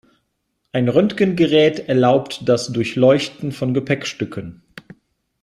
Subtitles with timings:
[0.71, 4.63] Ein Röntgengerät erlaubt das Durchleuchten von Gepäckstücken.